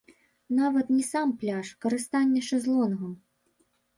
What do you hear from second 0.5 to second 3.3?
Нават не сам пляж, карыстанне шэзлонгам.